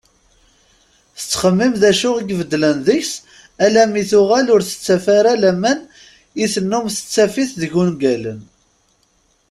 [1.17, 3.13] Tettxemmim d acu i ibeddlen deg-s
[3.65, 5.79] alammi tuɣal ur tettaf ara laman
[6.43, 8.39] i tennum tettaf-it deg ungalen.